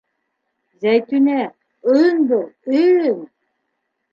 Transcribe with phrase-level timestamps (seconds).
[0.85, 1.35] Зәйтүнә,
[1.99, 2.49] өн был,
[2.81, 3.21] өн!..